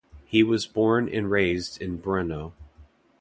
[0.25, 2.53] He was born and raised in Brno.